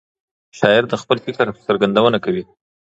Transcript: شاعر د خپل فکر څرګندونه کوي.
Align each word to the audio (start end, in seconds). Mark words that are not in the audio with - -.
شاعر 0.57 0.83
د 0.89 0.93
خپل 1.01 1.17
فکر 1.25 1.45
څرګندونه 1.67 2.17
کوي. 2.25 2.43